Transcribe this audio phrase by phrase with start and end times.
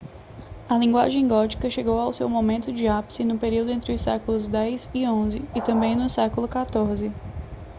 [0.67, 4.89] a linguagem gótica chegou ao seu momento de ápice no período entre os séculos 10
[4.95, 7.11] e 11 e também no século 14